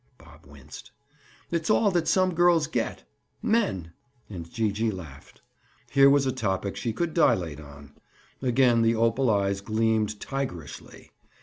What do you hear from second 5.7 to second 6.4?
Here was a